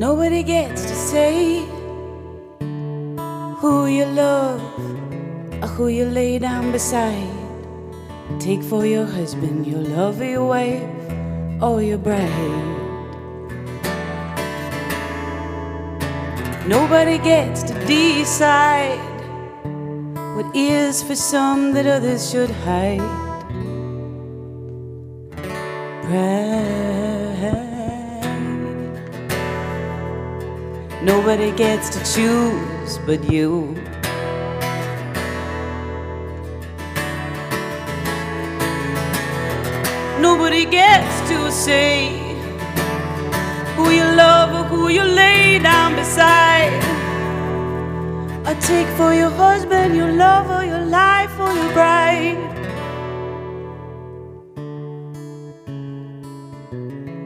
Nobody 0.00 0.42
gets 0.42 0.80
to 0.86 0.94
say 0.94 1.58
who 3.60 3.86
you 3.86 4.06
love 4.06 4.62
or 5.62 5.68
who 5.76 5.88
you 5.88 6.06
lay 6.06 6.38
down 6.38 6.72
beside. 6.72 7.28
Take 8.38 8.62
for 8.62 8.86
your 8.86 9.04
husband 9.04 9.66
your 9.66 9.82
love, 9.82 10.22
your 10.22 10.46
wife, 10.46 10.88
or 11.60 11.82
your 11.82 11.98
bride. 11.98 12.66
Nobody 16.66 17.18
gets 17.18 17.62
to 17.64 17.74
decide 17.84 18.98
what 20.34 20.56
is 20.56 21.02
for 21.02 21.14
some 21.14 21.74
that 21.74 21.84
others 21.84 22.30
should 22.30 22.48
hide. 22.48 23.04
Pride. 26.04 27.59
Nobody 31.02 31.50
gets 31.52 31.88
to 31.90 31.98
choose 32.00 32.98
but 33.06 33.24
you. 33.32 33.74
Nobody 40.20 40.66
gets 40.66 41.30
to 41.30 41.50
say 41.50 42.10
who 43.76 43.88
you 43.88 44.04
love 44.04 44.52
or 44.52 44.64
who 44.68 44.88
you 44.88 45.02
lay 45.02 45.58
down 45.58 45.96
beside. 45.96 46.70
I 48.44 48.52
take 48.60 48.86
for 48.98 49.14
your 49.14 49.30
husband, 49.30 49.96
your 49.96 50.12
love, 50.12 50.50
or 50.50 50.66
your 50.66 50.84
life, 50.84 51.32
or 51.40 51.50
your 51.50 51.72
bride. 51.72 52.36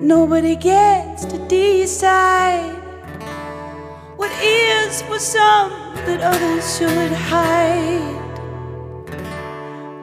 Nobody 0.00 0.56
gets 0.56 1.26
to 1.26 1.36
decide 1.48 2.77
what 4.28 4.44
is 4.44 5.02
for 5.02 5.18
some 5.18 5.70
that 6.06 6.20
others 6.20 6.78
should 6.78 7.12
hide. 7.12 8.14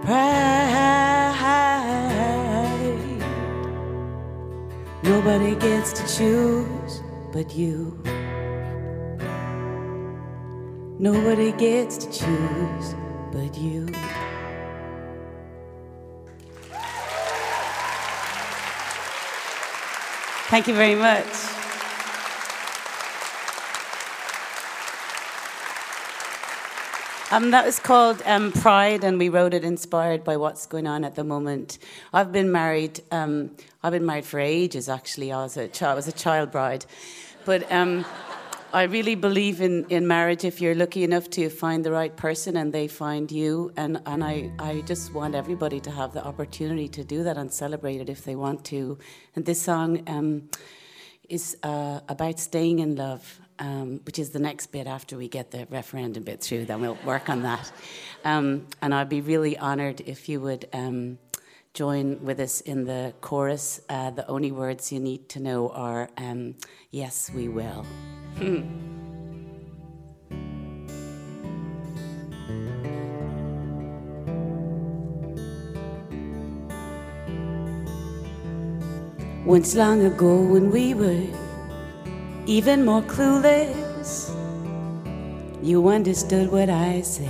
Pride. 0.04 0.44
Nobody 5.04 5.56
gets 5.56 5.94
to 5.94 6.04
choose 6.18 7.02
but 7.32 7.54
you. 7.56 8.02
Nobody 10.98 11.52
gets 11.52 11.98
to 11.98 12.08
choose 12.12 12.96
but 13.32 13.58
you. 13.58 13.88
Thank 20.48 20.68
you 20.68 20.74
very 20.74 20.96
much. 20.96 21.26
Um, 27.36 27.52
that 27.52 27.66
was 27.66 27.82
called 27.82 28.22
um, 28.26 28.54
Pride, 28.54 29.04
and 29.04 29.20
we 29.20 29.28
wrote 29.28 29.54
it 29.54 29.66
inspired 29.66 30.24
by 30.24 30.38
what's 30.38 30.66
going 30.66 30.88
on 30.88 31.04
at 31.04 31.16
the 31.16 31.26
moment. 31.26 31.80
I've 32.14 32.32
been 32.32 32.50
married. 32.50 33.02
Um, 33.12 33.52
I've 33.84 33.92
been 33.92 34.06
married 34.06 34.24
for 34.24 34.40
ages. 34.40 34.88
Actually, 34.88 35.34
I 35.34 35.44
was 35.44 35.58
a 35.58 35.68
child. 35.68 35.92
I 35.92 35.96
was 35.96 36.08
a 36.08 36.14
child 36.14 36.50
bride, 36.50 36.86
but 37.44 37.70
um, 37.70 38.06
I 38.72 38.84
really 38.84 39.16
believe 39.16 39.60
in, 39.60 39.86
in 39.90 40.08
marriage. 40.08 40.46
If 40.46 40.62
you're 40.62 40.76
lucky 40.76 41.04
enough 41.04 41.30
to 41.32 41.50
find 41.50 41.84
the 41.84 41.92
right 41.92 42.16
person 42.16 42.56
and 42.56 42.72
they 42.72 42.88
find 42.88 43.30
you, 43.30 43.74
and 43.76 44.02
and 44.06 44.24
I 44.24 44.50
I 44.58 44.80
just 44.86 45.14
want 45.14 45.36
everybody 45.36 45.82
to 45.82 45.92
have 45.92 46.14
the 46.14 46.26
opportunity 46.26 46.88
to 46.88 47.04
do 47.04 47.24
that 47.24 47.36
and 47.36 47.52
celebrate 47.52 48.00
it 48.00 48.08
if 48.08 48.24
they 48.24 48.38
want 48.38 48.64
to. 48.68 48.98
And 49.36 49.44
this 49.44 49.62
song 49.62 50.04
um, 50.08 50.48
is 51.28 51.58
uh, 51.64 52.00
about 52.08 52.40
staying 52.40 52.80
in 52.80 52.96
love 52.96 53.42
um, 53.60 54.00
which 54.06 54.20
is 54.20 54.32
the 54.32 54.40
next 54.40 54.68
bit 54.68 54.88
after 54.88 55.18
we 55.18 55.28
get 55.28 55.52
the 55.52 55.68
referendum 55.70 56.24
bit 56.24 56.42
through. 56.42 56.66
Then 56.66 56.82
we'll 56.82 56.98
work 57.06 57.30
on 57.30 57.44
that. 57.44 57.72
Um, 58.24 58.68
and 58.82 58.94
I'd 58.94 59.10
be 59.10 59.22
really 59.22 59.58
honoured 59.58 60.02
if 60.02 60.28
you 60.30 60.42
would 60.42 60.68
um, 60.74 61.18
join 61.74 62.24
with 62.24 62.40
us 62.40 62.62
in 62.62 62.86
the 62.86 63.14
chorus. 63.22 63.82
Uh, 63.90 64.12
the 64.12 64.28
only 64.28 64.52
words 64.52 64.92
you 64.92 65.00
need 65.00 65.30
to 65.30 65.40
know 65.40 65.70
are 65.70 66.10
um, 66.18 66.56
"Yes, 66.92 67.32
we 67.34 67.48
will." 67.48 67.86
Once 79.46 79.76
long 79.76 80.04
ago, 80.04 80.42
when 80.42 80.72
we 80.72 80.96
were 80.96 81.24
even 82.46 82.86
more 82.86 83.02
clueless. 83.02 84.30
You 85.64 85.88
understood 85.88 86.52
what 86.52 86.70
I 86.70 87.02
said. 87.02 87.30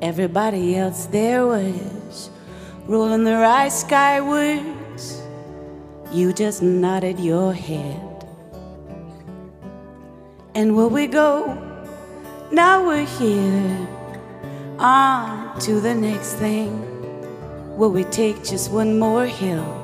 Everybody 0.00 0.76
else 0.76 1.06
there 1.06 1.46
was 1.46 2.30
rolling 2.86 3.24
their 3.24 3.44
eyes 3.44 3.80
skywards. 3.80 5.20
You 6.12 6.32
just 6.32 6.62
nodded 6.62 7.18
your 7.18 7.52
head. 7.52 8.26
And 10.54 10.76
where 10.76 10.88
we 10.88 11.06
go, 11.06 11.54
now 12.52 12.86
we're 12.86 13.06
here. 13.06 13.88
On 14.78 15.58
to 15.60 15.80
the 15.80 15.94
next 15.94 16.34
thing. 16.34 16.86
Will 17.76 17.90
we 17.90 18.04
take 18.04 18.42
just 18.44 18.70
one 18.70 18.98
more 18.98 19.26
hill? 19.26 19.79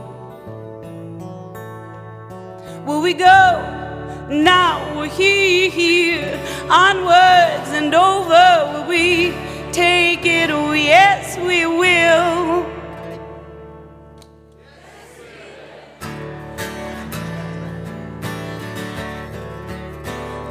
Will 2.86 3.02
we 3.02 3.12
go? 3.12 4.26
Now 4.30 4.97
we're 4.97 5.08
here, 5.08 6.41
onwards 6.70 7.70
and 7.70 7.92
over. 7.94 8.72
Will 8.72 8.88
we 8.88 9.32
take 9.72 10.24
it? 10.24 10.50
Oh, 10.50 10.72
yes, 10.72 11.36
we 11.38 11.66
will. 11.66 12.64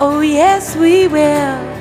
Oh, 0.01 0.19
yes, 0.19 0.75
we 0.75 1.07
will. 1.07 1.75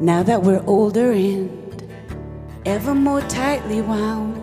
Now 0.00 0.22
that 0.22 0.42
we're 0.42 0.62
older 0.66 1.12
and 1.12 1.67
ever 2.68 2.94
more 2.94 3.22
tightly 3.22 3.80
wound. 3.80 4.36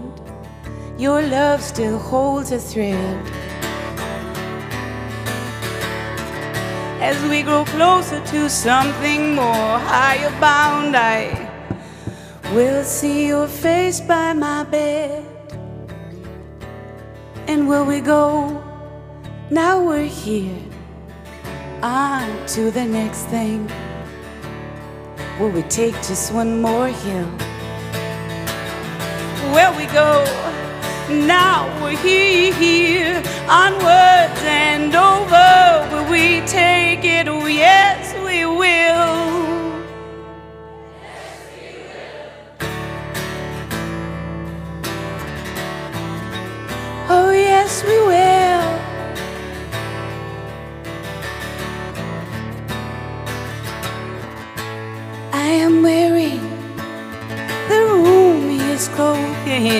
Your 0.97 1.21
love 1.21 1.61
still 1.61 1.99
holds 1.99 2.51
a 2.51 2.57
thread. 2.57 3.23
As 6.99 7.21
we 7.29 7.43
grow 7.43 7.65
closer 7.65 8.19
to 8.25 8.49
something 8.49 9.35
more 9.35 9.77
higher 9.77 10.31
bound, 10.41 10.97
I 10.97 11.21
will 12.51 12.83
see 12.83 13.27
your 13.27 13.47
face 13.47 14.01
by 14.01 14.33
my 14.33 14.63
bed. 14.63 15.23
And 17.45 17.67
where 17.67 17.83
we 17.83 18.01
go, 18.01 18.59
now 19.51 19.85
we're 19.85 20.09
here. 20.25 20.63
On 21.83 22.47
to 22.47 22.71
the 22.71 22.85
next 22.85 23.25
thing. 23.25 23.69
Will 25.39 25.51
we 25.51 25.61
take 25.63 25.93
just 25.97 26.33
one 26.33 26.59
more 26.59 26.87
hill? 26.87 27.29
Where 29.55 29.71
we 29.71 29.85
go. 29.85 30.25
Now 31.07 31.63
we're 31.81 31.95
here, 31.95 33.23
onwards 33.47 34.41
and 34.43 34.93
over. 34.93 35.87
Will 35.91 36.11
we 36.11 36.45
take 36.45 36.64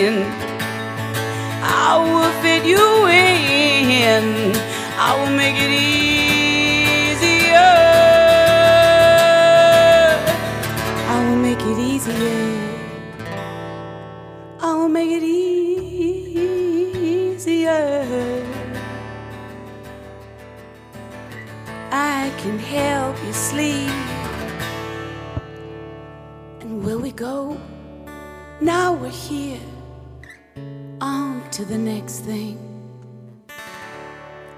clothing. 0.06 0.24
I 1.62 1.98
will 1.98 2.32
fit 2.42 2.66
you 2.66 3.08
in. 3.08 4.54
I 4.98 5.16
will 5.20 5.36
make 5.36 5.56
it 5.56 5.72
easier. 5.72 7.56
I 11.08 11.16
will 11.28 11.38
make 11.38 11.62
it 11.62 11.78
easier. 11.78 12.84
I 14.60 14.74
will 14.74 14.90
make 14.90 15.12
it 15.12 15.24
easier. 15.24 15.64
I 21.92 22.32
can 22.38 22.60
help 22.60 23.16
you 23.26 23.34
sleep. 23.34 23.92
And 26.62 26.84
where 26.84 26.98
we 26.98 27.12
go, 27.12 27.58
Now 28.62 28.94
we're 28.94 29.10
here, 29.10 29.60
to 31.56 31.64
the 31.64 31.78
next 31.78 32.20
thing. 32.20 32.60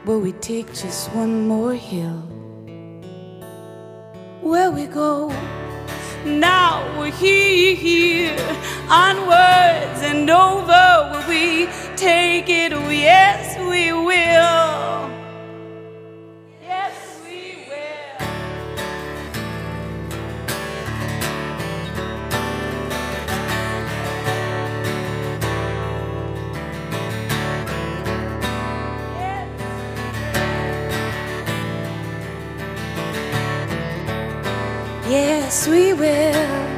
Will 0.05 0.19
we 0.19 0.31
take 0.31 0.65
just 0.73 1.13
one 1.13 1.47
more 1.47 1.75
hill? 1.75 2.23
Where 4.41 4.71
we 4.71 4.87
go? 4.87 5.29
Now 6.25 6.81
we're 6.97 7.11
here, 7.11 8.35
onwards 8.89 10.01
and 10.01 10.27
over. 10.27 11.11
Will 11.11 11.27
we 11.29 11.67
Yes, 35.09 35.65
we 35.69 35.93
will. 35.93 36.76